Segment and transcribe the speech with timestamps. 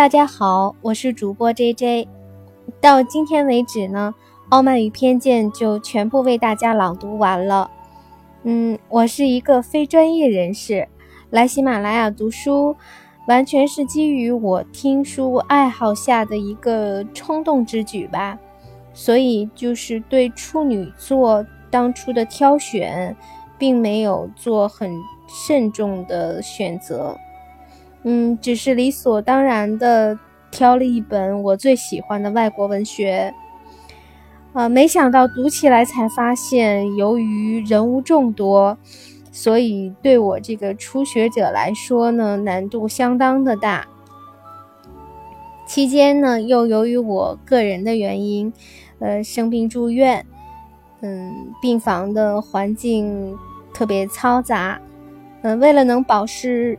[0.00, 2.08] 大家好，我是主播 J J。
[2.80, 4.14] 到今天为止呢，
[4.48, 7.70] 《傲慢与偏见》就全部为大家朗读完了。
[8.44, 10.88] 嗯，我是一个非专业人士，
[11.28, 12.74] 来喜马拉雅读书，
[13.28, 18.38] 完全是基于我听书爱好下的一个冲动之举吧。
[18.94, 23.14] 所以就是对处女座当初的挑选，
[23.58, 24.90] 并没有做很
[25.28, 27.14] 慎重的选择。
[28.02, 30.18] 嗯，只是理所当然的
[30.50, 33.34] 挑了一本我最喜欢的外国文学，
[34.54, 38.78] 啊，没想到读起来才发现，由于人物众多，
[39.30, 43.86] 所以对我这个初学者来说呢，难度相当的大。
[45.66, 48.50] 期间呢，又由于我个人的原因，
[48.98, 50.24] 呃，生病住院，
[51.02, 53.36] 嗯，病房的环境
[53.74, 54.80] 特别嘈杂，
[55.42, 56.78] 嗯，为了能保持。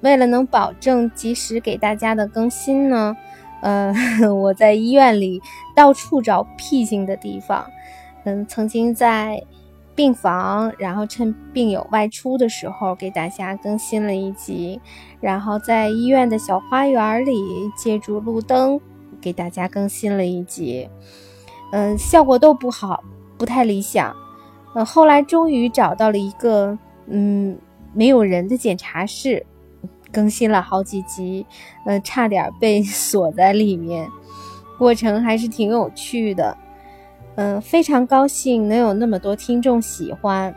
[0.00, 3.16] 为了能保证及时给大家的更新呢，
[3.62, 3.92] 呃，
[4.32, 5.42] 我在医院里
[5.74, 7.66] 到处找僻静的地方，
[8.24, 9.42] 嗯，曾经在
[9.94, 14.80] 病房，然后趁病友外出的时候给大家更新了一集，
[15.20, 17.32] 然后在医院的小花园里
[17.76, 18.80] 借助路灯
[19.20, 20.88] 给大家更新了一集，
[21.72, 23.02] 嗯，效果都不好，
[23.36, 24.14] 不太理想，
[24.74, 27.58] 呃，后来终于找到了一个嗯
[27.92, 29.44] 没有人的检查室。
[30.12, 31.46] 更新了好几集，
[31.84, 34.08] 呃，差点被锁在里面，
[34.78, 36.56] 过程还是挺有趣的，
[37.36, 40.54] 嗯，非常高兴能有那么多听众喜欢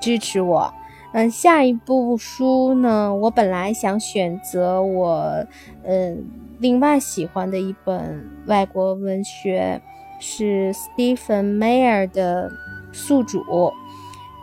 [0.00, 0.72] 支持我，
[1.12, 5.46] 嗯，下一部书呢，我本来想选择我，
[5.82, 6.24] 嗯，
[6.58, 9.80] 另外喜欢的一本外国文学
[10.20, 12.50] 是 Stephen Meyer 的
[12.92, 13.72] 宿主，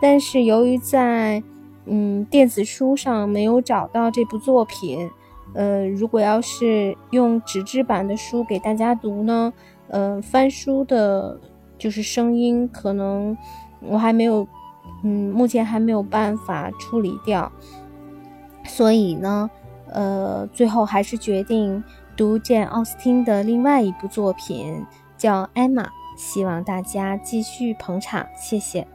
[0.00, 1.42] 但是由于在
[1.86, 5.10] 嗯，电子书上没有找到这部作品。
[5.54, 9.52] 呃，如果要是用纸质版的书给大家读呢，
[9.88, 11.38] 呃，翻书的
[11.76, 13.36] 就是声音，可能
[13.80, 14.48] 我还没有，
[15.02, 17.52] 嗯，目前还没有办法处理掉。
[18.64, 19.50] 所以呢，
[19.90, 21.84] 呃，最后还是决定
[22.16, 24.86] 读简·奥斯汀的另外一部作品，
[25.18, 25.82] 叫《艾玛》，
[26.16, 28.86] 希望大家继续捧场，谢谢。